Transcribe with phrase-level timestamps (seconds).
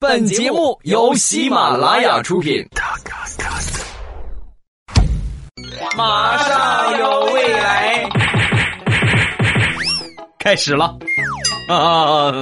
[0.00, 2.64] 本节目由喜马拉雅出品。
[5.96, 8.08] 马上有未来，
[10.38, 10.96] 开始了
[11.68, 12.32] 啊！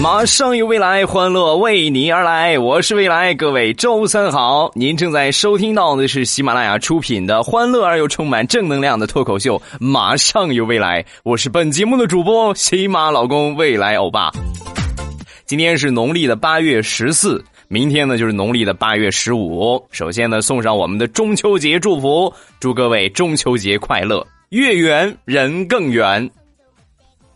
[0.00, 2.56] 马上有未来，欢乐为你而来。
[2.56, 4.70] 我是未来，各位周三好。
[4.76, 11.02] 您正在收听到的是喜马拉雅出品的欢乐而又充满正能量的脱口秀《马上有未来》。
[11.24, 14.30] 我是本节目的主播喜马老公未来欧巴。
[15.46, 19.84] 今天是农历的八月十四，明天呢就是农历的八月十五。
[19.90, 26.30] 首先呢，送上我们的中秋节祝福，祝各位中秋节快乐，月圆人更圆。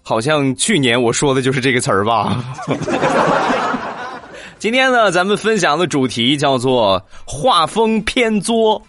[0.03, 2.45] 好像去年我说的就是这个词儿吧。
[4.59, 8.81] 今天呢，咱们分享的主题叫做“画风偏作，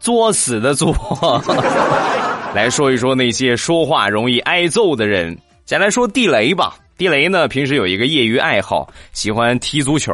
[0.00, 0.94] 作死的作”，
[2.54, 5.36] 来说一说那些说话容易挨揍的人。
[5.66, 6.76] 先来说地雷吧。
[6.96, 10.12] 地雷呢，平时有一个业余爱好，喜欢踢足球。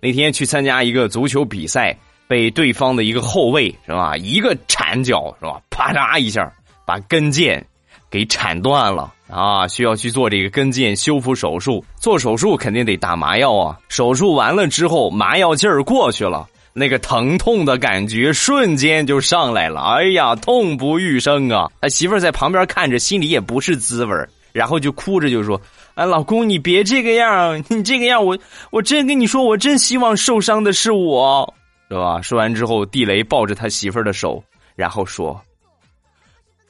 [0.00, 1.96] 那天去参加一个足球比赛，
[2.28, 6.50] 被对方的一个后卫是吧，一个铲脚是吧，啪嚓一下
[6.86, 7.60] 把跟腱
[8.08, 9.12] 给铲断了。
[9.28, 11.84] 啊，需要去做这个跟腱修复手术。
[11.96, 13.76] 做手术肯定得打麻药啊。
[13.88, 19.80] 手术完了之后，麻药劲儿过去了，那个疼痛的感觉瞬间就上来了。
[19.80, 21.68] 哎呀，痛不欲生啊！
[21.80, 24.14] 他媳妇儿在旁边看着，心里也不是滋味
[24.52, 25.60] 然后就哭着就说
[25.96, 28.38] ：“哎，老公，你别这个样，你这个样，我
[28.70, 31.52] 我真跟你说，我真希望受伤的是我，
[31.90, 34.42] 是吧？”说完之后，地雷抱着他媳妇儿的手，
[34.74, 35.38] 然后说：“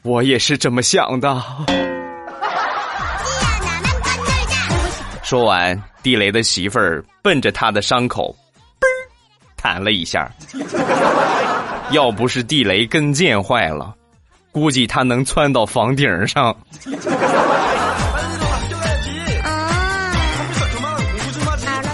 [0.02, 1.40] 我也是这么想的。”
[5.26, 8.32] 说完，地雷的媳妇儿奔着他的伤口，
[8.78, 9.10] 嘣儿
[9.56, 10.30] 弹了一下。
[11.90, 13.92] 要不是地雷跟腱坏了，
[14.52, 16.56] 估计他能窜到房顶上。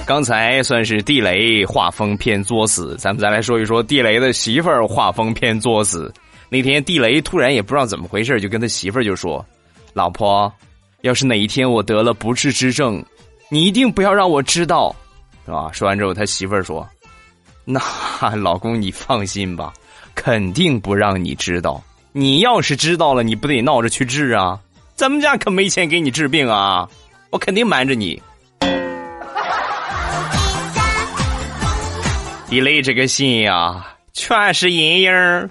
[0.05, 6.13] 刚才算是地雷画风偏作死，咱们再来说一说地雷的媳妇儿画风偏作死。
[6.51, 9.43] 那天地雷突然也不知道怎么回事，就跟他媳妇儿就说
[9.95, 10.53] ：“老婆，
[11.01, 13.03] 要是哪一天我得了不治之症。”
[13.53, 14.97] 你一定不要让我知道，
[15.45, 15.71] 是吧？
[15.75, 16.89] 说完之后，他媳妇儿说
[17.67, 17.79] ：“那
[18.35, 19.75] 老公你放心吧，
[20.15, 21.83] 肯定不让你知道。
[22.13, 24.59] 你要是知道了，你不得闹着去治啊？
[24.97, 26.89] 咱们家可没钱给你治病啊，
[27.29, 28.23] 我肯定瞒着你。”
[32.49, 35.51] 地雷这个心呀，全是阴影儿。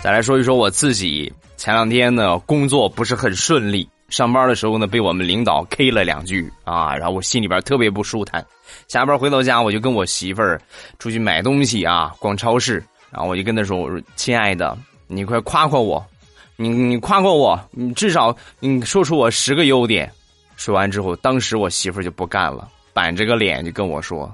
[0.00, 1.32] 再来说一说我自己。
[1.58, 8.46] 前两天呢，工作不是很顺利，上班的时候呢，被我们领导 K 了两句啊，然后我心里边特别不舒坦。
[8.86, 10.60] 下班回到家，我就跟我媳妇儿
[11.00, 12.74] 出去买东西啊，逛超市，
[13.10, 16.06] 然后我就跟她说：“我说亲爱的，你快夸夸我，
[16.54, 20.08] 你你夸夸我，你至少你说出我十个优点。”
[20.56, 24.32] 说完之后，当时我媳妇儿就不干了，板着个脸就跟我说：“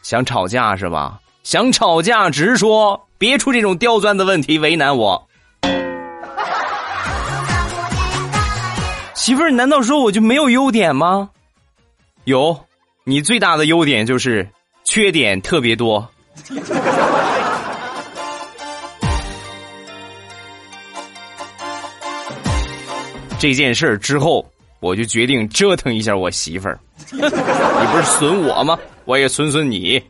[0.00, 1.20] 想吵架是吧？
[1.42, 5.22] 想吵架直说，别出这种刁钻的问题为难我。”
[9.26, 11.30] 媳妇儿，难道说我就没有优点吗？
[12.26, 12.56] 有，
[13.02, 14.48] 你最大的优点就是
[14.84, 16.08] 缺点特别多。
[23.36, 24.48] 这件事儿之后，
[24.78, 26.78] 我就决定折腾一下我媳妇儿。
[27.10, 28.78] 你不是损我吗？
[29.06, 30.00] 我也损损你。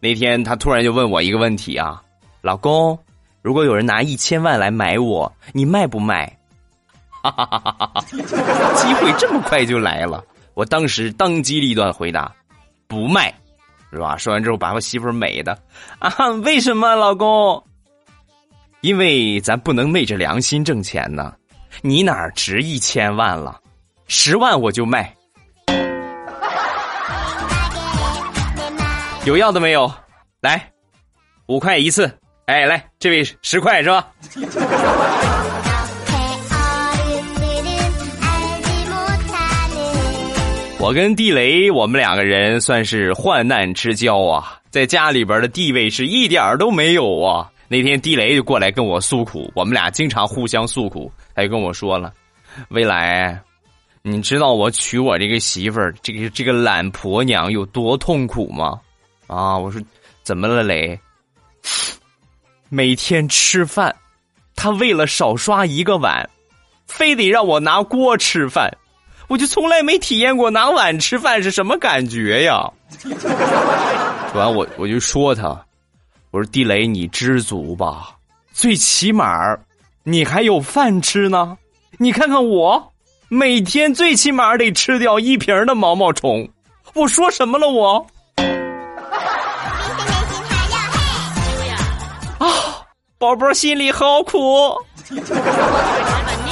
[0.00, 2.02] 那天他突然就问我一个问题啊，
[2.42, 2.98] 老公，
[3.40, 6.36] 如果有人拿一千万来买我，你卖不卖？
[7.30, 8.04] 哈哈哈哈哈！
[8.74, 12.30] 机会这么快就来了，我当时当机立断回答
[12.86, 13.32] ：“不卖，
[13.90, 15.58] 是吧？”说完之后，把我媳妇美的
[15.98, 16.14] 啊！
[16.44, 17.64] 为什么，老公？
[18.82, 21.34] 因为咱不能昧着良心挣钱呢。
[21.80, 23.58] 你哪值一千万了？
[24.06, 25.12] 十万我就卖。
[29.24, 29.90] 有要的没有？
[30.42, 30.70] 来，
[31.46, 32.18] 五块一次。
[32.44, 34.06] 哎，来，这位十块是吧？
[40.84, 47.50] 我跟地雷，我们两个人算是患难之交啊，在家里边的地位是一点都没有啊。
[47.68, 51.10] 那天地雷就过来跟我诉苦，我们俩经常互相诉苦。
[51.34, 52.12] 他就跟我说了
[52.68, 53.40] ：“未来，
[54.02, 58.78] 你知道我娶我这个媳妇儿，这个这个懒婆娘有多痛苦吗？”
[59.26, 59.80] 啊，我说
[60.22, 61.00] ：“怎么了，雷？
[62.68, 63.96] 每天吃饭，
[64.54, 66.28] 他为了少刷一个碗，
[66.86, 68.70] 非得让我拿锅吃饭。”
[69.28, 72.70] 我就从来没体验过拿碗吃饭是什么感觉呀。
[72.98, 73.12] 说
[74.40, 75.48] 完我我就说他，
[76.30, 78.10] 我说地雷你知足吧，
[78.52, 79.56] 最起码
[80.02, 81.56] 你还有饭吃呢。
[81.98, 82.92] 你看看我，
[83.28, 86.48] 每天最起码得吃掉一瓶的毛毛虫。
[86.92, 88.06] 我说什么了我？
[92.38, 92.46] 啊，
[93.18, 94.38] 宝宝心里好苦。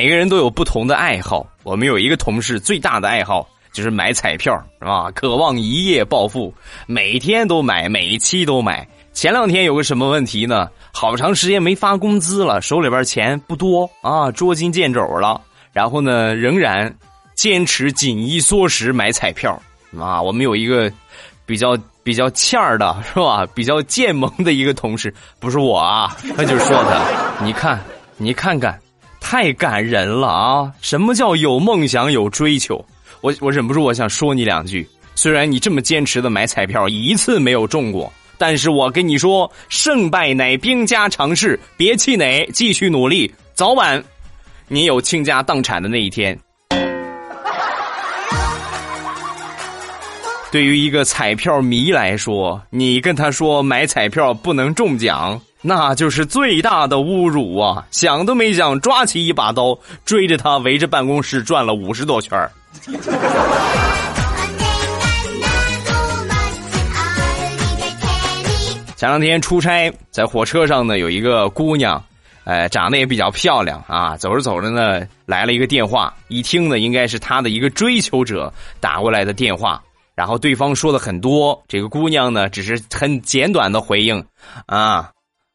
[0.00, 1.46] 每个人都有不同的爱好。
[1.62, 5.10] 我们有一个同事，最大的爱好就是买彩票，是吧？
[5.10, 6.54] 渴望一夜暴富，
[6.86, 8.88] 每天都买，每一期都买。
[9.12, 10.70] 前两天有个什么问题呢？
[10.90, 15.38] 好长时间没发工资了，手里边钱不多啊，捉襟见肘了。
[15.70, 16.90] 然后呢，仍然
[17.34, 19.60] 坚持紧衣缩食买彩票
[19.98, 20.22] 啊。
[20.22, 20.90] 我们有一个
[21.44, 23.44] 比较比较欠儿的是吧？
[23.54, 27.78] 比较贱萌的一个同事，不是我啊，他就说他，你看，
[28.16, 28.80] 你看看。
[29.20, 30.72] 太感人了啊！
[30.80, 32.84] 什么叫有梦想有追求？
[33.20, 34.88] 我我忍不住我想说你两句。
[35.14, 44.02] 虽然你这么坚持的买彩票一次没有中过，但是我跟你说，胜败乃兵家常事，别气馁，继续努力，早晚
[44.66, 46.38] 你有倾家荡产的那一天。
[50.50, 55.40] 对于一个彩票迷来说，你跟他说买彩票不能中奖。
[55.62, 57.86] 那就是最大的侮辱啊！
[57.90, 62.50] 想都没想，抓起一把刀，追着他围着办公室转了五十多圈
[68.96, 72.02] 前两天出差，在火车上呢，有一个姑娘，
[72.44, 74.16] 呃，长得也比较漂亮啊。
[74.16, 79.82] 走着走着呢，来了一个电话，一听呢，应该是她的一个追求者打过来的电话。
[80.14, 84.24] 然后对方说的很多，这个姑娘呢，只是很简短的回应，
[84.64, 85.10] 啊。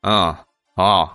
[0.05, 0.39] 啊，
[0.75, 1.09] 哦，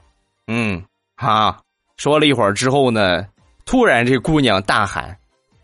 [0.48, 0.82] 嗯，
[1.14, 1.56] 好。
[1.96, 3.24] 说了一会儿之后呢，
[3.64, 5.16] 突然这姑娘大喊：“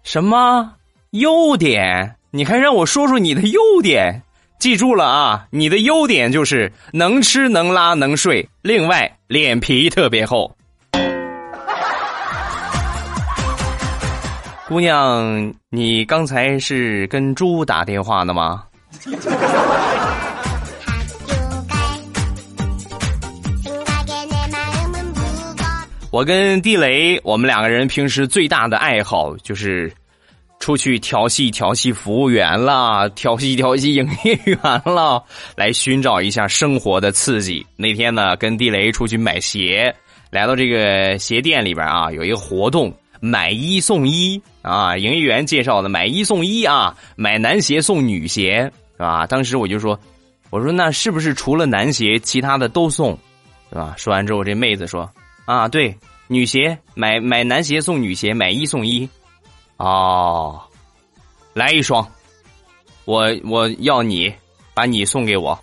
[0.05, 0.73] 什么
[1.11, 2.15] 优点？
[2.31, 4.23] 你还让我说说你的优点？
[4.61, 10.57] 记住了啊，你的优点就是能吃能拉能睡，另外脸皮特别厚。”
[14.69, 18.63] 姑娘，你刚才是跟猪打电话呢吗？
[26.17, 29.93] 我跟地雷，我们两个人平时最大的爱好就是
[30.59, 35.23] 出去调戏调戏服务员啦，调戏调戏营业员啦，
[35.57, 37.67] 来寻找一下生活的刺激。
[37.77, 39.95] 那天呢，跟地雷出去买鞋，
[40.31, 42.91] 来到这个鞋店里边啊，有一个活动，
[43.21, 49.27] 买一送一啊，营业员介绍的买一送一啊，买男鞋送女鞋是吧？
[49.27, 50.01] 当时我就说，
[50.49, 53.11] 我说那是不是除了男鞋，其他的都送，
[53.69, 53.95] 是吧？
[53.99, 55.07] 说完之后，这妹子说。
[55.47, 55.97] 啊，对，
[56.27, 59.09] 女鞋买买男鞋送女鞋，买一送一，
[59.77, 60.61] 哦，
[61.55, 62.05] 来一双，
[63.05, 64.35] 我我要你，
[64.75, 65.57] 把你送给我。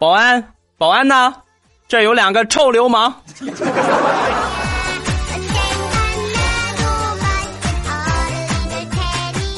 [0.00, 0.44] 保安，
[0.76, 1.32] 保安呢？
[1.86, 3.14] 这有两个臭流氓。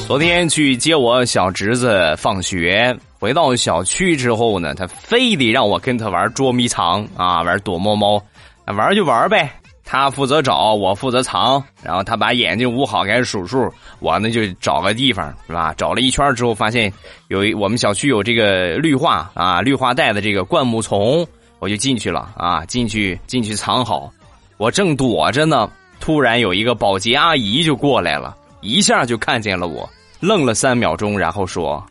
[0.05, 2.95] 昨天去接我小侄子放学。
[3.25, 8.21] 回到小区之后呢，他非得让我跟他玩捉迷藏啊，玩躲猫猫，
[8.67, 9.49] 玩就玩呗。
[9.83, 11.63] 他负责找，我负责藏。
[11.81, 13.67] 然后他把眼睛捂好，开始数数。
[13.97, 15.73] 我呢就找个地方，是吧？
[15.75, 16.93] 找了一圈之后，发现
[17.29, 21.25] 有一我们小区有这个绿化啊，绿化带的这个灌木丛，
[21.57, 22.63] 我就进去了啊。
[22.65, 24.13] 进去进去藏好，
[24.57, 25.67] 我正躲着呢，
[25.99, 29.89] 突然有一个保洁阿姨就过来了，一下就看见了我，
[30.19, 31.83] 愣了三秒钟，然后说：“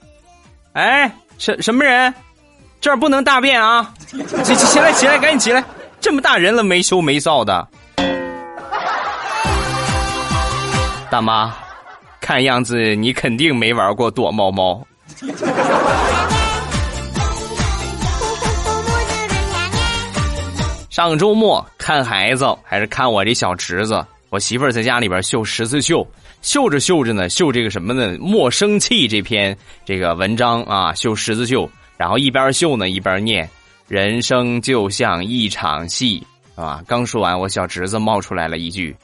[0.74, 2.12] 哎。”什什么人？
[2.80, 3.94] 这儿不能大便啊！
[4.44, 5.64] 起起起来起来，赶紧起来！
[6.00, 7.66] 这么大人了，没羞没臊的。
[11.10, 11.54] 大妈，
[12.20, 14.86] 看样子你肯定没玩过躲猫猫。
[20.90, 24.04] 上周末看孩子，还是看我这小侄子。
[24.28, 26.06] 我媳妇儿在家里边绣十字绣。
[26.44, 28.18] 绣着绣着呢，绣这个什么呢？
[28.20, 33.48] 莫生气这篇这个文章啊，绣十字绣，然后一边绣呢一边念
[33.88, 36.22] ：“人生就像一场戏
[36.54, 38.94] 啊。”刚说完，我小侄子冒出来了一句：“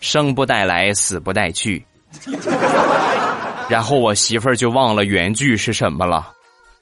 [0.00, 1.82] 生不带来，死不带去。”
[3.66, 6.30] 然后我媳妇儿就忘了原句是什么了。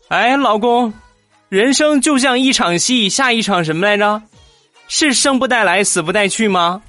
[0.08, 0.92] 哎，老公，
[1.48, 4.20] 人生就像一场戏，下一场什么来着？
[4.88, 6.82] 是生不带来，死不带去吗？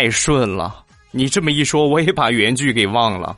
[0.00, 3.36] 太顺了，你这么一说，我也把原句给忘了。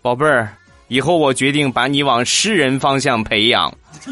[0.00, 0.48] 宝贝儿，
[0.88, 3.70] 以后我决定把你往诗人方向培养。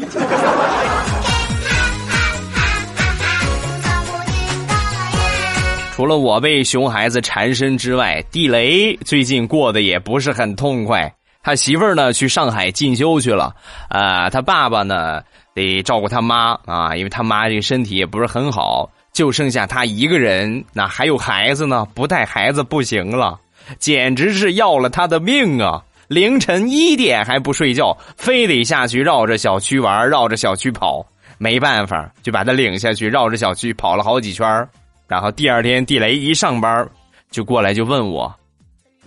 [5.95, 11.11] 除了我被熊孩子缠身之外，地雷最近过得也不是很痛快。
[11.41, 13.55] 他媳妇儿呢去上海进修去了，
[13.89, 15.23] 啊，他爸爸呢
[15.55, 23.39] 得照顾他妈啊，因为他妈这个身体也不是很好，就剩下他一个人，那还有孩子呢，不带孩子不行了，
[23.77, 25.83] 简直是要了他的命啊！
[26.07, 31.05] 凌晨一点还不睡觉，非得下去绕着小区玩，绕着小区跑，
[31.37, 34.67] 没办法，就把他领下去，绕着小区跑了好几圈
[35.07, 36.89] 然后第二天，地雷一上班，
[37.29, 38.33] 就过来就问我：“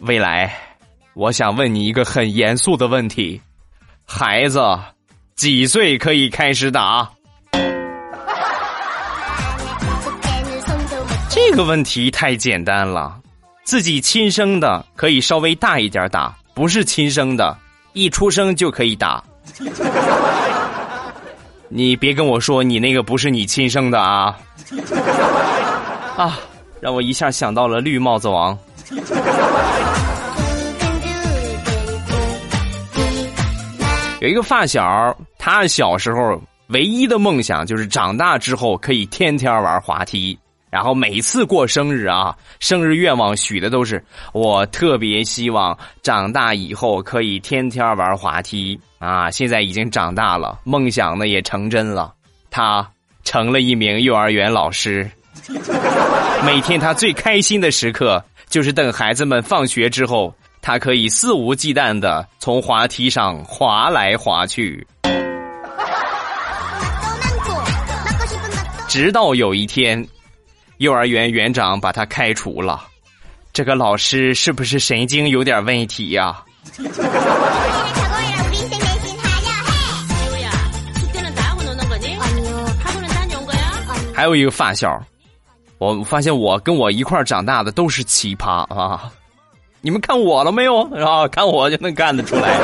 [0.00, 0.54] 未来，
[1.14, 3.40] 我想问你一个很严肃的问题，
[4.06, 4.60] 孩子
[5.34, 7.10] 几岁可以开始打？”
[11.34, 13.18] 这个问题太简单了，
[13.64, 17.58] 自己亲生的可以稍微大一点打，不是亲生的，
[17.92, 19.20] 一出生就可以打。
[21.68, 24.38] 你别跟我说你那个不是你亲生的啊！
[26.16, 26.38] 啊，
[26.80, 28.56] 让我一下想到了绿帽子王。
[34.20, 40.38] 有一个发小，他小时候唯一的梦想就是长大之后可以天天玩滑梯。
[40.74, 49.30] 然后每次过生日啊，生日愿望许的都是我特别希望长大以后可以天天玩滑梯啊。
[49.30, 52.12] 现在已经长大了，梦想呢也成真了，
[52.50, 52.84] 他
[53.22, 55.08] 成了一名幼儿园老师。
[56.44, 64.84] 每天他最开心的时刻，就是等孩子们放学之后，他可以肆无忌惮的从滑梯上滑来滑去。
[68.90, 70.04] 直到有一天，
[70.78, 72.84] 幼儿园园长把他开除了。
[73.52, 76.42] 这个老师是不是神经有点问题呀？
[84.12, 85.02] 还有一个发小。
[85.78, 89.12] 我发现我跟我一块长大的都是奇葩啊！
[89.80, 90.82] 你们看我了没有？
[90.94, 92.58] 啊，看我就能干得出来。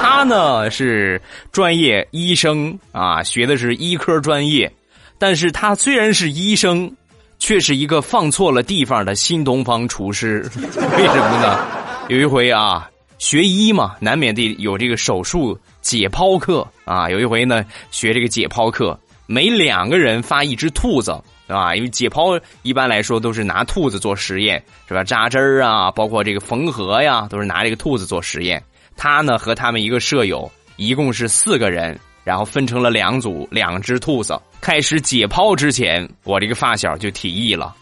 [0.00, 4.70] 他呢是专业医生啊，学的是医科专业，
[5.18, 6.94] 但是他虽然是医生，
[7.40, 10.48] 却是一个放错了地方的新东方厨师。
[10.54, 11.66] 为什么呢？
[12.08, 17.10] 有一回啊，学医嘛，难免得有这个手术解剖课啊。
[17.10, 21.20] 有一回呢，学这个解剖课，每两个人发一只兔子。
[21.46, 21.74] 啊？
[21.74, 25.02] 因为解剖一般来说都是拿兔子做实验，是吧？
[25.02, 28.62] 扎针儿啊，包括这个缝合呀，都是拿这个兔子做实验。
[28.96, 31.98] 他呢和他们一个舍友一共是四个人，
[32.30, 34.40] 然后分成了两组，两只兔子。
[34.60, 37.74] 开始解剖之前，我这个发小就提议了，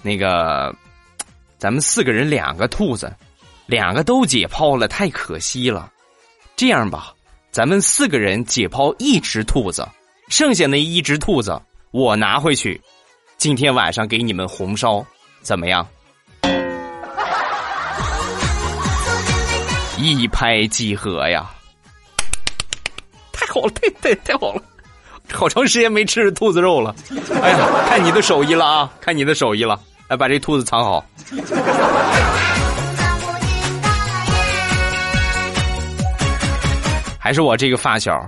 [0.00, 0.72] 那个
[1.58, 3.12] 咱们四个人两个兔子，
[3.66, 5.90] 两个都解剖了，太可惜了。
[6.54, 7.12] 这样吧，
[7.50, 9.84] 咱们四个人解剖一只兔子，
[10.28, 12.80] 剩下那一只兔子我拿回去。
[13.38, 15.04] 今天晚上给你们红烧，
[15.42, 15.84] 怎么样？
[19.98, 21.50] 一拍即合呀！
[23.52, 24.62] 好了， 太太太好了！
[25.32, 26.94] 好长时间没吃兔子肉了。
[27.42, 28.92] 哎呀，看你的手艺了啊！
[29.00, 29.78] 看你的手艺了，
[30.08, 31.04] 来把这兔子藏好。
[37.18, 38.18] 还是我这个发小。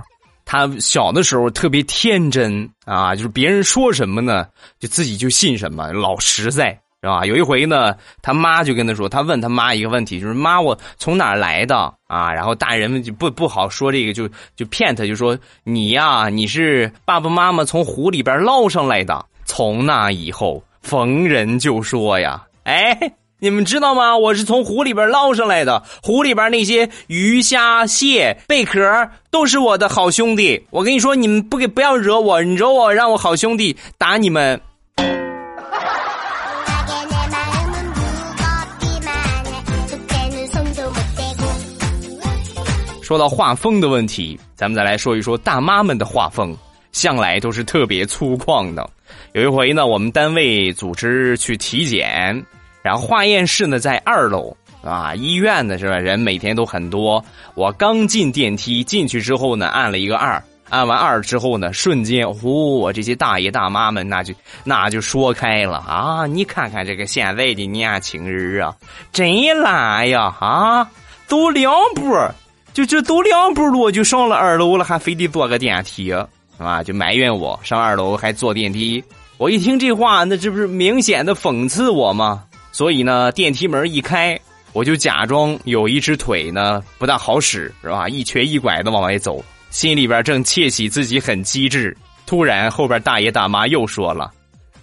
[0.45, 4.45] 他小的时候特别天真啊，就是别人说什么呢，
[4.79, 7.25] 就自己就信什么，老实在，是吧？
[7.25, 12.33] 有一回呢，他妈就跟他说，他问他妈一个问题，就是妈，我从哪儿来的啊？
[12.33, 19.25] 然后大人们就不不好说这个，就就骗他，就说你呀，你是爸爸妈妈从湖里边捞上来的。
[19.43, 22.97] 从那以后，逢人就说呀，哎。
[23.39, 24.17] 你们知道吗？
[24.17, 28.79] 我是从湖里边捞上来的，湖里边那些鱼虾蟹贝壳
[29.29, 30.65] 都是我的好兄弟。
[30.69, 34.61] 我跟你说，你们不给不要惹我，你惹我让我好兄弟打你们。
[43.03, 46.55] 说到画风的问题，咱们再来说一说大妈们的画风，
[46.93, 48.89] 向来都是特别粗犷的。
[49.33, 52.43] 有一回呢，我们单位组织去体检。
[52.81, 55.97] 然后化验室呢在二楼啊，医院呢是吧？
[55.97, 57.23] 人每天都很多。
[57.55, 64.33] 我刚进电梯进去之后呢，按了一个二，按完二之后呢，瞬间，呼，我这些大爷大妈们那就
[64.63, 66.25] 那就说开了啊！
[66.25, 68.75] 你看看这个现在的年轻人啊，
[69.11, 70.89] 真懒呀啊！
[71.27, 72.13] 走两步，
[72.73, 76.11] 就就走两步路就上了二楼了，还非得坐个电梯
[76.57, 76.83] 啊！
[76.83, 79.03] 就埋怨我上二楼还坐电梯。
[79.37, 82.43] 我一听这话，那这不是明显的讽刺我吗？
[82.71, 84.39] 所以呢，电梯门一开，
[84.73, 88.09] 我就假装有一只腿呢不大好使，是吧？
[88.09, 91.95] 一瘸一拐的往外走，心里边正窃喜自己很机智。
[92.25, 94.31] 突然后边大爷大妈又说了：“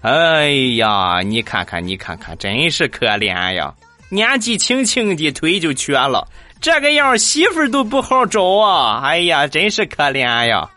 [0.02, 3.74] 哎呀，你看看你看看，真是可怜呀！
[4.10, 6.26] 年纪轻轻的腿就瘸了，
[6.60, 9.00] 这个样媳妇都不好找啊！
[9.02, 10.68] 哎呀，真是可怜呀！”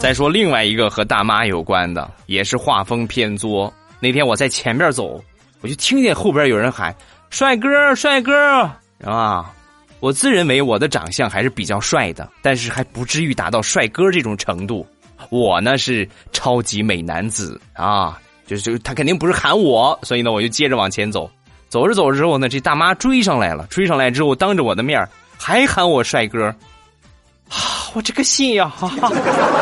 [0.00, 3.72] 再说另外一个和大妈有关的，也是画风偏作。
[4.00, 5.22] 那天我在前面走，
[5.60, 6.92] 我就听见后边有人喊
[7.30, 8.68] ：“帅哥，帅哥！”
[9.06, 9.52] 啊，
[10.00, 14.84] 我自认为我的长相还是比较帅的，但是还不至于达到帅哥这种程度。
[15.30, 21.30] 我呢是超级美男子啊，就是就他肯定不是喊我，所以呢我就接着往前走。
[21.68, 26.46] 走着走着之后呢，这大妈追上来了，追上来之后当着我的面还喊我帅哥。
[27.48, 27.56] 啊
[27.94, 28.72] 我这个心呀，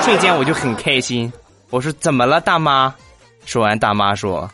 [0.03, 1.33] 瞬间我就很开心。
[1.71, 2.95] 我说怎么了，大妈？
[3.45, 4.49] 说完，大妈说：“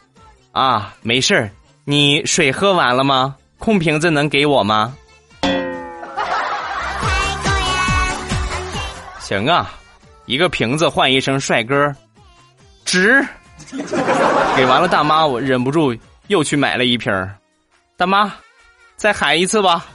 [0.52, 1.50] 啊，没事儿。
[1.84, 3.36] 你水喝完了吗？
[3.58, 4.94] 空瓶子能给我吗？”
[9.20, 9.70] 行啊，
[10.26, 11.94] 一个瓶子换一声帅哥，
[12.84, 13.26] 值。
[14.54, 17.10] 给完了，大妈，我忍不住又去买了一瓶。
[17.96, 18.32] 大妈，
[18.96, 19.86] 再喊一次吧。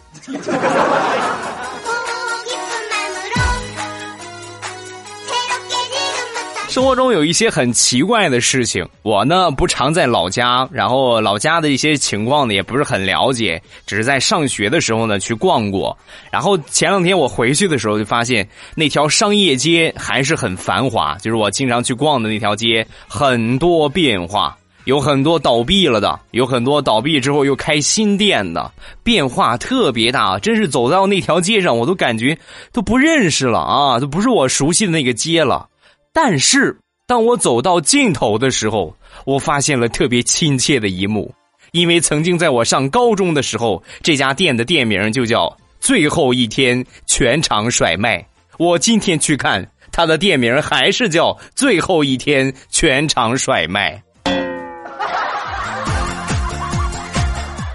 [6.72, 15.98] 生活中有一些很奇怪的事情，我呢不常在老家，然后老家的一些情况呢也不是很了解，只是在上学的时候呢去逛过。
[16.32, 28.72] 然后前两天我回去的时候就发现那条商业街还是很繁华，就是我经常去逛的那条街，很多变化，有很多倒闭了的，有很多倒闭之后又开新店的，
[29.04, 30.40] 变化特别大。
[30.40, 32.38] 真是走到那条街上，我都感觉
[32.72, 35.68] 都不认识了啊，都不是我熟悉的那个街了。
[36.14, 36.78] 但是，
[37.08, 38.94] 当我走到尽头的时候，
[39.26, 41.34] 我发现了特别亲切的一幕，
[41.72, 48.26] 因为曾经在我上高中的时候，这家店的店名就叫“最后一天全场甩卖”。
[48.60, 54.04] 我今天去看，它的店名还是叫“最后一天全场甩卖”。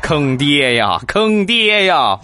[0.03, 1.01] 坑爹呀！
[1.09, 2.21] 坑爹呀！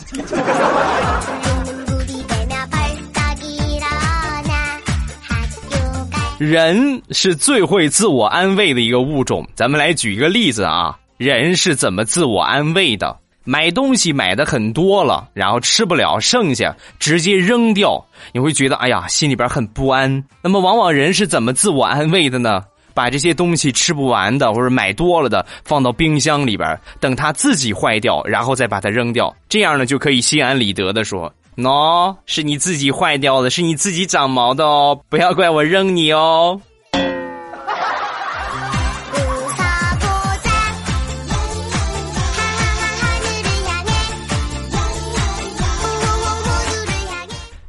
[6.43, 9.47] 人是最会自我安慰的一个物种。
[9.55, 13.17] 咱们来举一个例子啊，人是怎么自我安慰的？
[13.45, 20.25] 买东西买的很多了，然后吃不了，剩下直接扔掉，你会觉得哎呀，心里边很不安。
[20.43, 22.61] 那么，往往人是怎么自我安慰的呢？
[22.93, 29.33] 把这些东西吃不完的或者买多了的放到冰箱里边，等它自己坏掉，然后再把它扔掉。
[29.49, 31.33] 这样呢，就可以心安理得的说。
[31.57, 36.61] 喏，是你自己坏掉的，是你自己长毛的哦， 不要怪我扔你哦。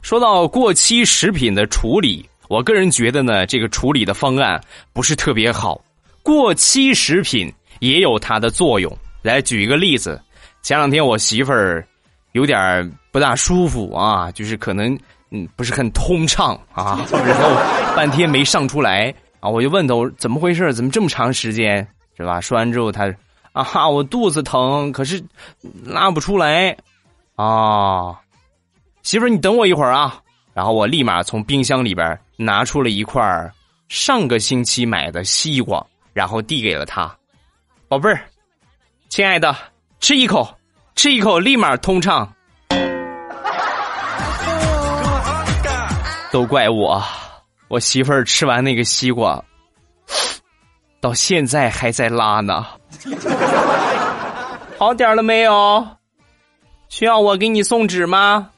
[0.02, 4.62] 说到过期食品的处理，我个人觉得呢，这个处理的方案
[4.94, 5.82] 不是特别好。
[6.22, 8.96] 过期食品也有它的作用。
[9.24, 10.22] 来举一个例子，
[10.62, 11.86] 前两天我媳妇儿。
[12.34, 14.96] 有点不大舒服啊，就是可能
[15.32, 21.88] 嗯不是很通畅啊，然后半天没上出来啊，我就问他我怎么回事，怎么这么长时间？
[22.16, 22.40] 是吧？
[22.40, 23.12] 说完之后他
[23.54, 25.24] 啊哈我肚子疼，可是
[25.84, 26.76] 拉不出来。
[27.36, 28.20] 啊，
[29.02, 30.22] 媳妇儿你等我一会儿啊，
[30.54, 33.52] 然后我立马从冰箱里边拿出了一块
[33.90, 37.12] 上个星期买的西瓜，然后递给了他，
[37.88, 38.22] 宝贝儿，
[39.10, 39.56] 亲爱的，
[40.00, 40.48] 吃一口。
[40.96, 42.32] 吃一口，立马通畅。
[46.32, 47.04] 都怪我，
[47.68, 49.44] 我媳妇儿吃完那个西瓜，
[51.00, 52.66] 到现在还在拉呢。
[54.78, 55.86] 好点了没有？
[56.90, 58.50] 需要我给你送纸吗？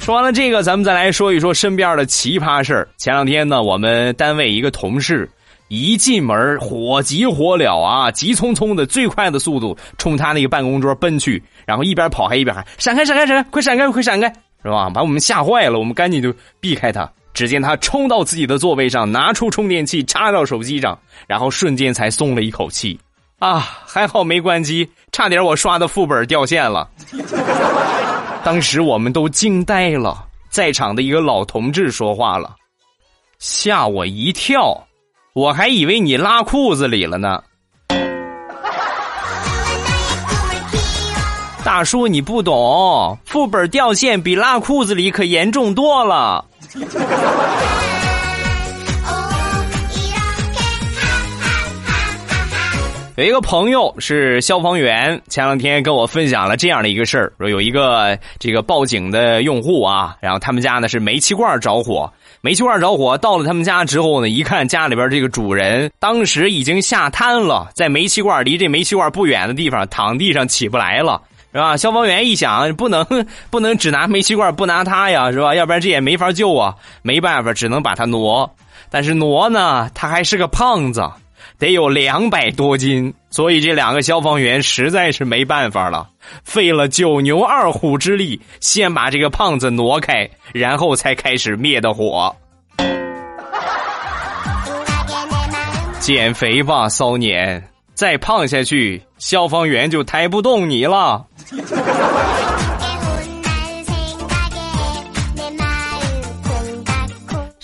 [0.00, 2.88] 说完了这个，咱们再来说一说身边的奇葩事儿。
[2.96, 5.28] 前两天呢，我们单位一个同事。
[5.68, 14.88] 一进门，火急火燎啊，急匆匆的，最快的速度冲他那个办公桌奔去，然后一边跑还一边喊：“闪开，闪开，闪开，快闪开，快闪开！”是吧？
[14.90, 17.10] 把我们吓坏了，我们赶紧就避开他。
[17.34, 22.98] 只见他冲到自己的座位上，拿出充电器插到手机上，然后瞬间才松了一口气。
[23.38, 26.88] 啊，还好没关机，差点我刷的副本掉线了。
[28.42, 32.56] 当时我们都惊呆了，在场的一个老同志说话了
[33.38, 34.82] ：“吓我一跳。”
[35.36, 37.42] 我还以为你拉裤子里了呢。
[41.62, 46.42] 大叔你不懂，副本掉线比拉裤子里可严重多了。
[53.16, 62.10] 有一个朋友是消防员，前两天跟我分享了这样的一个事儿：说有一个这个报警的用户啊，然后他们家呢是煤气罐着火，
[62.46, 71.20] 煤气罐着火到了他们家之后呢，一看家里边这个主人当时已经吓瘫了，在煤气罐离这煤气罐不远的地方躺地上起不来了，
[71.52, 71.76] 是吧？
[71.76, 73.04] 消防员一想，不能
[73.50, 75.56] 不能只拿煤气罐不拿他呀，是吧？
[75.56, 78.48] 要不然这也没法救啊，没办法，只能把他挪。
[78.90, 81.02] 但是挪呢，他还是个胖子。
[81.58, 86.08] 得有两百多斤，所以这两个消防员实在是没办法了，
[86.44, 92.34] 费了九牛二虎之力，先把这个胖子挪开，然后才开始灭的火。
[96.00, 97.68] 减肥吧，骚年！
[97.94, 101.24] 再胖下去，消防员就抬不动你了。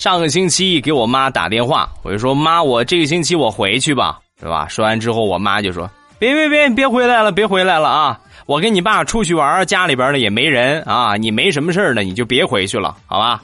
[0.03, 4.67] 上个星期给我妈打电话，我就说妈，我这个星期我回去吧，是吧？
[4.67, 5.89] 说完之后，我妈就说
[6.19, 8.19] ：“别别别，别回来了，别回来了啊！
[8.45, 13.41] 我跟你爸出去玩，家里边呢也没人啊，你没什么事呢，你就别回去了，好吧？”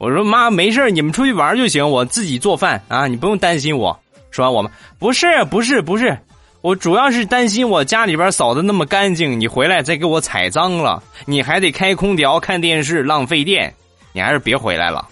[0.00, 3.94] 我说妈，没事你们出去玩就行，我自己做饭啊，你不用担心我。
[4.30, 6.18] 说完，我们不是不是不是，
[6.62, 13.74] 我主要是担心我家里边扫的那么干净，你回来再给我踩脏了，你还得开空调看电视，浪费电，
[14.14, 15.06] 你还是别回来了。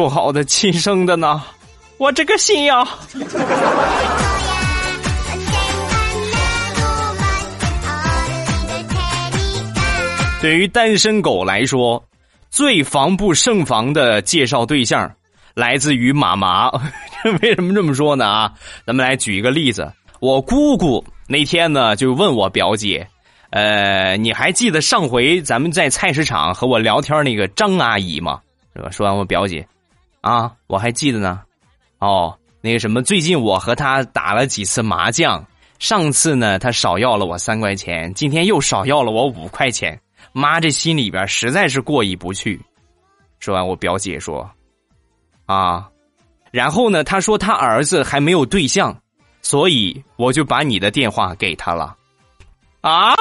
[0.00, 1.42] 说好的亲生的呢？
[1.98, 2.88] 我这个心呀！
[10.40, 12.02] 对于单身狗来说，
[12.48, 15.14] 最防不胜防的介绍对象，
[15.52, 16.70] 来自于妈妈。
[17.42, 18.24] 为什么这么说呢？
[18.24, 18.52] 啊，
[18.86, 19.92] 咱们来举一个例子。
[20.20, 23.06] 我姑姑那天呢，就问我表姐
[23.52, 28.40] ：“呃，你还记得上回咱们在菜市场和我聊天那个张阿姨吗？”
[28.74, 28.88] 是吧？
[28.90, 29.68] 说完，我表姐。
[30.20, 31.40] 啊，我还记得呢。
[31.98, 35.44] 哦，那个什么，最近我和他打了几次麻将。
[35.78, 39.98] 上次呢，他少要了我三块钱，今天又少要了我五块钱。
[40.32, 42.60] 妈，这心里边实在是过意不去。
[43.38, 44.48] 说完，我表姐说
[45.46, 45.88] ：“啊，
[46.50, 47.02] 然后呢？
[47.02, 48.94] 他说他儿子还没有对象，
[49.40, 51.96] 所以我就把你的电话给他了。”
[52.82, 53.14] 啊！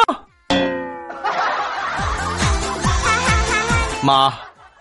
[4.03, 4.33] 妈，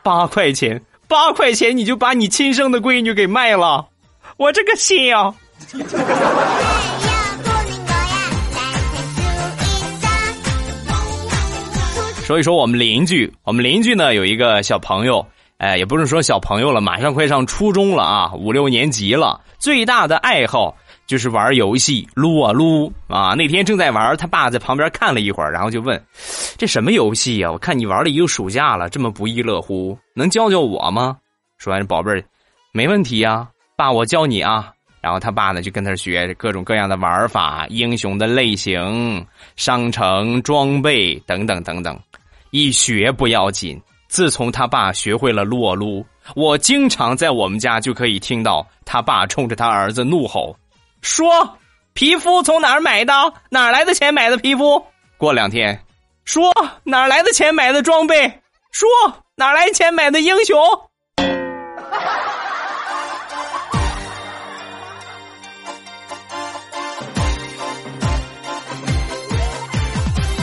[0.02, 0.84] 八块钱。
[1.08, 3.88] 八块钱你就把你亲生的闺女给卖了，
[4.36, 5.34] 我这个心呀！
[12.26, 20.76] 所以说我们邻居，我们邻居呢有一个小朋友，哎，也不是说小朋友了，马上快上初中了啊，五六年级了，最大的爱好。
[21.08, 23.32] 就是玩游戏撸啊撸啊！
[23.34, 26.00] 那天正在玩，他爸在旁边看了一会儿，然后就问
[26.58, 27.50] ：“这什么游戏呀？
[27.50, 31.16] 我看你玩了一个暑假了，这么不亦乐乎，能教教我吗？”
[31.56, 32.22] 说完，宝贝儿，
[32.74, 34.70] 没问题呀，爸，我教你啊。
[35.00, 39.24] 然后他爸呢就跟他学各种各样的玩法、英雄的类型、
[39.56, 41.98] 商城、装备等等等等。
[42.50, 50.54] 一学不要紧，自从他爸学会了撸啊撸，我经常在我们家就可以听到他爸冲着他儿子怒吼。
[51.02, 51.58] 说
[51.92, 53.12] 皮肤从哪儿买的？
[53.50, 54.84] 哪来的钱买的皮肤？
[55.16, 55.80] 过两天，
[56.24, 56.52] 说
[56.84, 58.40] 哪来的钱买的装备？
[58.72, 58.88] 说
[59.36, 60.56] 哪来钱买的英雄？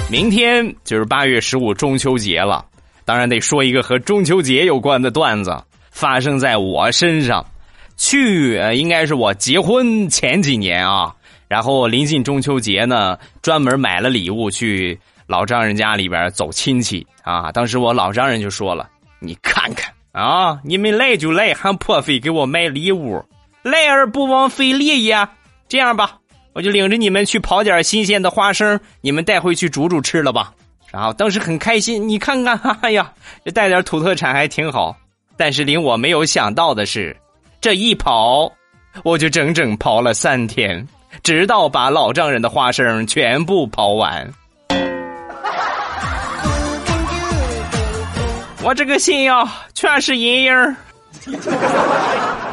[0.10, 2.66] 明天就是八月十五中秋节了，
[3.04, 5.56] 当然得说一个和中秋节有关的段子，
[5.92, 7.46] 发生在我身上。
[7.98, 11.14] 去，应该是我结婚前几年啊，
[11.48, 17.52] 然后临近中秋节呢，专门买了礼物去老丈人家里边走亲戚啊。
[17.52, 23.24] 当时我老丈人就说了：“你看看啊，你们来就来，还破费给我买礼物，
[23.64, 25.28] 来而不往非礼也。
[25.68, 26.18] 这样吧，
[26.54, 30.54] 我就领着你们去跑点新鲜的花生，你们带回去煮煮吃了吧。”
[30.92, 33.12] 然后当时很开心，你看看，哎呀，
[33.44, 34.96] 这带点土特产还挺好。
[35.36, 37.16] 但是令我没有想到的是。
[37.66, 38.52] 这一跑，
[39.04, 40.88] 我就整整刨了三天，
[41.24, 44.32] 直到把老丈人的花生全部刨完。
[48.62, 50.76] 我这个心呀，全是阴影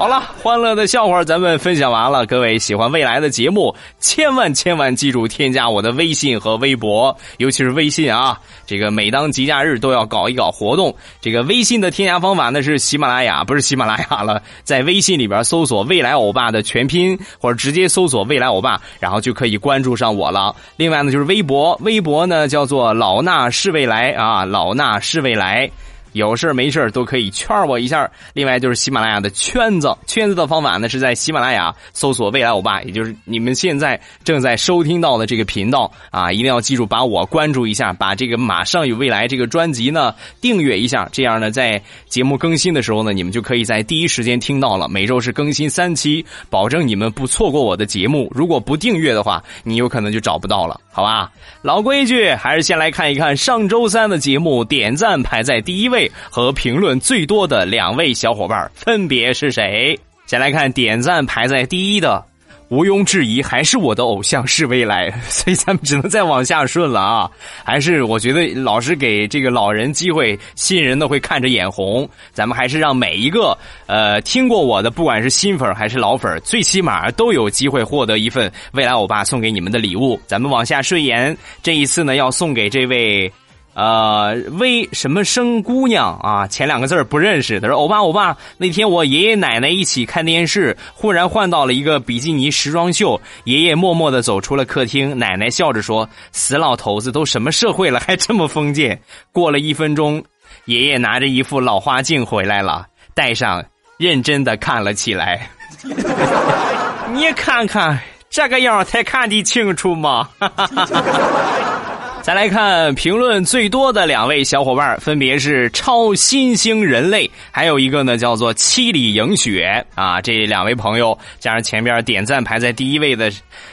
[0.03, 2.27] 好了，欢乐的笑话咱们分享完了。
[2.27, 8.37] 各位喜欢未来的节目，千万千万记住添加我的微信和微博，尤其是微信啊。
[8.67, 10.93] 这个每当节假日都要搞一搞活动。
[11.21, 20.53] 这个微信的添加方法呢是喜马拉雅，不是喜马拉雅了，在微信里边搜索“未来欧巴”的全拼，或者直接搜索“未来欧巴”，然后就可以关注上我了。
[20.77, 25.71] 另外呢就是微博，微博呢叫做“老衲是未来”啊，“老衲是未来”。
[26.13, 28.11] 有事没事都可以圈我一下。
[28.35, 44.89] 另外就是喜马拉雅的圈子，圈子的方法呢是在喜马拉雅搜索“未来欧巴”，也就是你们现在正在收听到的这个频道啊，一定要记住把我关注一下，把这个“马上有未来”这个专辑呢订阅一下，这样呢在节目更新的时候呢，你们就可以在第一时间听到了。
[44.89, 48.31] 每周是更新三期，保证你们不错过我的节目。
[48.35, 51.31] 如果不订阅的话，你有可能就找不到了，好吧？
[51.63, 56.02] 老规矩，还是先来看一看上周三的节目，点赞排在第一位。
[56.31, 59.99] 和评论最多的两位小伙伴分别是谁？
[60.27, 62.25] 先来看点赞排在第一的，
[62.69, 67.31] 毋庸置疑还是我的偶像是未来，所以咱们只能再往下顺了啊！
[67.65, 72.09] 还是我觉得老是给这个老人机会，新人呢会看着眼红。
[72.33, 73.55] 咱们还是让每一个
[73.87, 80.19] 呃听过我的，不管是新粉还是老粉，最起码都有机会获得一份未来欧巴送给你们的礼物。
[80.27, 83.31] 咱们往下顺延，这一次呢要送给这位。
[83.75, 86.47] 呃，微什么生姑娘啊？
[86.47, 87.59] 前两个字不认识。
[87.59, 93.19] 他说：“欧巴，欧巴，那天我爷爷奶奶一起看电视，忽然换到了一个比基尼时装秀。
[93.45, 99.01] 爷爷默默的走出了客厅，奶奶笑着说：‘死老头子，都什么社会了，还这么封建。’
[99.33, 100.23] 过了一分钟，
[100.67, 103.65] 爷爷拿着一副老花镜回来了，戴上，
[103.97, 105.49] 认真的看了起来。
[107.15, 110.29] 你看看这个样才看得清楚吗？”
[112.23, 120.21] 再来看评论最多的两位小伙伴，分别是超新星人类，还有一个呢叫做七里迎雪啊。
[120.21, 123.29] 这两位朋友加上前边点赞排在第一位的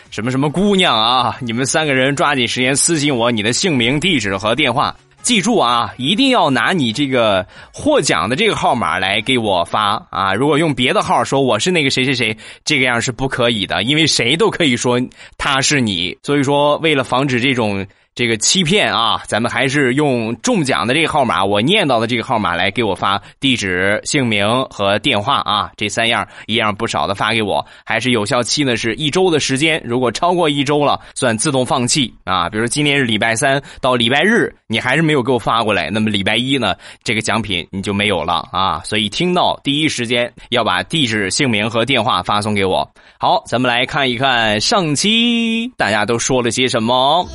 [0.10, 10.34] 什么什么姑娘啊，你们三个人抓紧时间私信我你的姓名、地址和电话，记住啊，一定要拿你这个获奖的这个号码来给我发啊。
[10.34, 12.36] 如果用别的号说我是那个谁谁谁，
[12.66, 15.00] 这个样是不可以的，因为谁都可以说
[15.38, 16.18] 他是你。
[16.24, 17.86] 所以说，为了防止这种。
[18.20, 32.50] 这个欺骗啊，咱们还是用中奖的这个号码，我念到的这个号码来给我发地址、姓名和电话啊，这三样一样不少的发给我，还是有效期呢是一周的时间，如果超过一周了，算自动放弃啊。
[32.50, 38.82] 比如今天是礼拜三到礼拜日，你还是没有给我发过来，那么礼拜一呢，这个奖品你就没有了啊。
[38.84, 42.86] 所以听到第一时间要把地址、姓名和电话发送给我。
[43.18, 47.26] 好，咱们来看一看上期大家都说了些什么。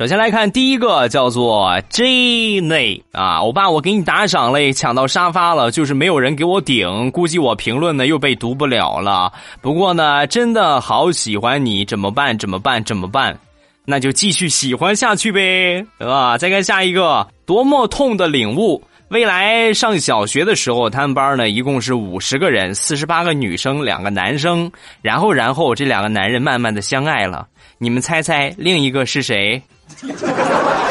[0.00, 9.30] 首先来看第一个，叫做 J 内啊，欧巴，我给你打赏嘞，抢到沙发了，就是没有人给我顶，估计我评论呢又被读不了了。
[9.60, 12.38] 不过呢，真的好喜欢你，怎么办？
[12.38, 12.82] 怎么办？
[12.82, 13.38] 怎么办？
[13.84, 16.38] 那就继续喜欢下去呗，啊？
[16.38, 18.82] 再看下一个，多么痛的领悟。
[19.10, 24.70] 未来上小学的时候，他们班呢一共是五十个人，四十八个女生，两个男生。
[25.02, 27.44] 然后，然后这两个男人慢慢的相爱了。
[27.78, 29.60] 你们猜猜另一个是谁？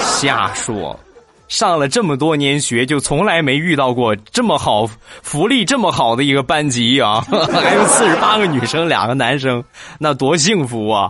[0.02, 1.00] 瞎说！
[1.48, 4.86] 上了这么多年学，就从来没遇到过这么好、
[5.24, 7.22] 福利这么好的一个班级啊！
[7.32, 9.64] 还有四十八个女生，两个男生，
[9.98, 11.10] 那多幸福啊！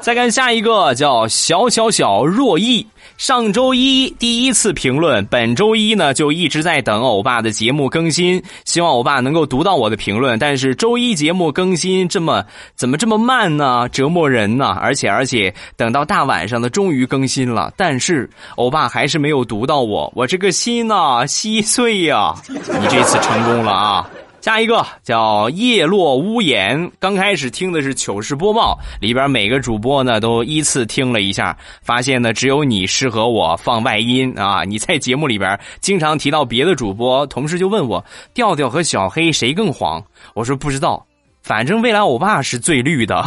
[0.00, 2.86] 再看下一个，叫小小小若意。
[3.16, 10.38] 上周一第一次评论，本周一呢就一直在等欧巴的节目更新，希望欧巴能够读到我的评论。
[10.38, 13.88] 但是周一节目更新这么怎么这么慢呢？
[13.88, 14.66] 折磨人呢！
[14.66, 22.34] 而且而且等到大晚上的终于更新了，但是欧巴还是没有读到我，我这个心呐稀碎呀！
[22.48, 24.10] 你这次成功了啊！
[24.46, 34.62] 下一个叫叶落屋檐，刚开始听的是糗事播报，里边每个主播呢都依次听了一下，发现呢只有你适合我放外音啊！
[34.62, 38.04] 你在节目里边经常提到别的主播，同事就问我
[38.34, 40.00] 调调和小黑谁更黄，
[40.32, 41.04] 我说不知道，
[41.42, 43.24] 反正未来欧巴是最绿的，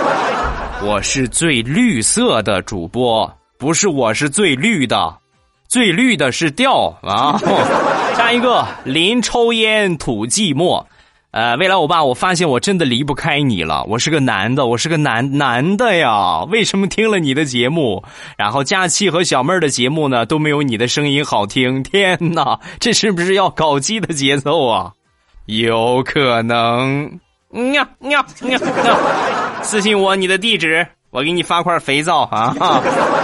[0.82, 5.14] 我是最绿色的主播，不是我是最绿的，
[5.70, 7.40] 最绿的是调啊。
[8.18, 10.84] 下一个林抽烟吐寂寞，
[11.30, 13.84] 呃，未来我爸，我发现我真的离不开你了。
[13.84, 16.42] 我是个男的，我是个男男的呀。
[16.50, 18.02] 为什么听了你的节目，
[18.36, 21.80] 然后佳期和小妹儿的节目呢都没有你的声音好听？
[21.86, 24.92] 天哪，这是不是要搞基的节奏啊？
[25.46, 27.20] 有可能。
[27.50, 28.96] 喵喵喵喵，
[29.62, 32.54] 私信我你的地址，我给你发块肥皂啊。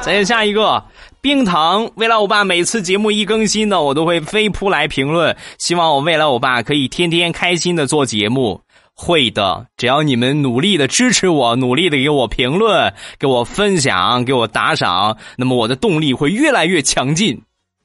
[0.00, 0.82] 再下一个，
[1.20, 1.90] 冰糖。
[1.96, 8.60] 未来欧巴每次节目一更新呢，我都会飞扑来评论，希望我未来欧巴可以天天开心的做节目。
[8.94, 17.40] 会的，只要你们努力的支持我，努力的给我评论，给我分享，给我打赏，那么我的动力会越来越强劲。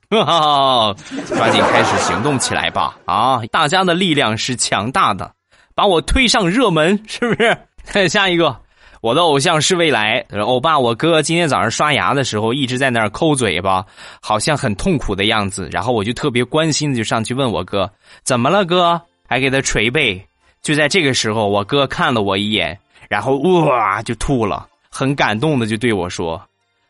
[0.10, 0.95] 哈，
[1.28, 2.97] 抓紧开始行动起来吧！
[3.06, 5.32] 啊，大家的力量是强大的，
[5.76, 7.58] 把我推上热门，是不是？
[7.86, 8.56] 看 下一个，
[9.04, 10.26] 我的偶像是未来。
[10.46, 13.86] 欧巴，我哥今天早上刷牙的时候一直在那儿抠嘴巴，
[14.22, 15.68] 好像很痛苦的样子。
[15.74, 17.92] 然后我就特别关心的就上去问我哥，
[18.24, 19.02] 怎么了哥？
[19.28, 20.26] 还给他捶背。
[20.62, 26.42] 就在这个时候，我哥看了我一眼，然后哇就吐了，很感动的就对我说：“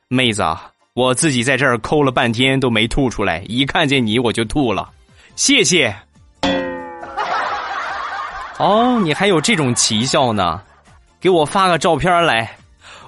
[0.07, 0.45] 妹子。”
[0.93, 4.87] 我自己在这儿抠了半天都没吐出来，一看见你我就吐了，
[5.35, 5.95] 谢谢。
[8.59, 10.61] 哦，你还有这种奇效呢？
[11.23, 12.57] 给我发个照片来，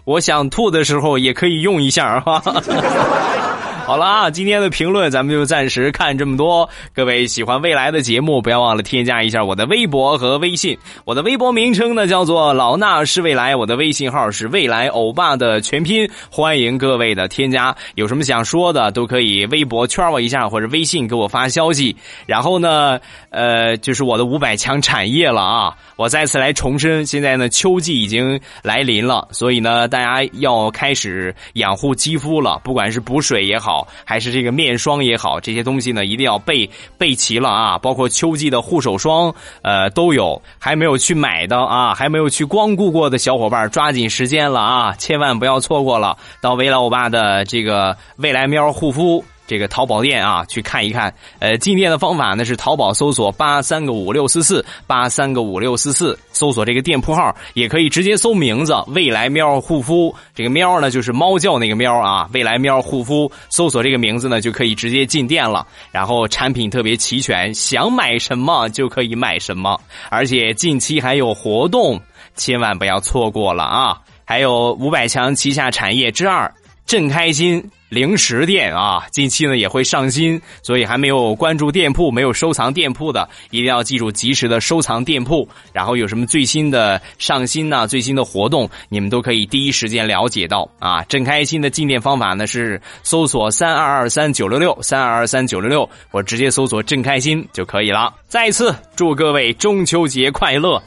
[0.05, 2.41] 我想吐的时候也可以用一下哈。
[3.85, 6.67] 好了啊，今天的评论咱们就暂时看这么多。
[6.91, 10.75] 各位喜欢未来的节目，不要忘了添加一下我的微博和微信。
[11.05, 16.09] 我的微博名称呢叫做老衲是未来，我的微信号是未来欧巴的全拼。
[16.31, 21.95] 欢迎各位的添加，有什么想说的都可以微博圈我一下，或者微信给我发消息。
[22.25, 25.77] 然后呢，呃，就是我的五百强产业了啊！
[25.95, 33.74] 我再次来重申，现在呢秋季已经来临了，所以呢大家要开始养护肌肤了，不管是补水也好。
[34.03, 37.77] 还是这个面霜也好，这些东西呢一定要备备齐了啊！
[37.79, 39.33] 包括秋季的护手霜，
[39.63, 40.39] 呃，都有。
[40.59, 44.93] 还没有去买的啊，还没有去光顾过的小伙伴，抓紧时间了啊！
[44.97, 49.23] 千万不要错过了，到未来欧巴的这个未来喵护肤。
[49.47, 51.13] 这个淘宝店啊，去看一看。
[51.39, 60.13] 呃，进店的方法呢是淘宝搜索八三个五六四四八三个五六四四，搜索这个店铺号，也可以直接搜名字“未来喵护肤”。
[60.33, 65.65] 这个喵呢就是猫叫那个喵啊，“未来喵护肤”，搜索这个名字呢就可以直接进店了。
[65.91, 69.79] 然后产品特别齐全，想买什么就可以买什么，
[70.09, 72.01] 而且近期还有活动，
[72.35, 73.97] 千万不要错过了啊！
[74.25, 76.51] 还有五百强旗下产业之二，
[76.85, 77.63] 朕开心。
[77.87, 85.47] 零食店啊，近期呢也会上新，所以还没有关注店铺、没有收藏店铺的，一定要记住及时的收藏店铺。
[85.71, 87.87] 然后有什么最新的上新呢？
[87.87, 91.03] 最新的活动，你们都可以第一时间了解到啊。
[91.03, 98.13] 正开心的进店方法呢是搜索三二二三九六六三二二三九六六，我直接搜索正开心就可以了。
[98.27, 100.81] 再一次祝各位中秋节快乐，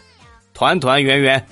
[0.52, 1.46] 团团圆圆。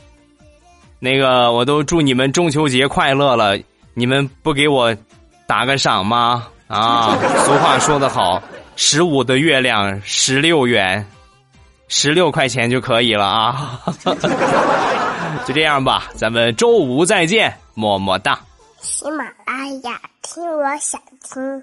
[0.98, 3.56] 那个我都祝你们中秋节快乐了，
[3.94, 4.94] 你们不给我。
[5.46, 6.48] 打个赏吗？
[6.68, 8.42] 啊， 俗话说得好，
[8.74, 11.06] 十五的月亮十六圆，
[11.88, 13.80] 十六块钱就可以了啊。
[15.46, 18.38] 就这样吧，咱们周五再见，么么哒。
[18.80, 21.62] 喜马拉雅，听我想听。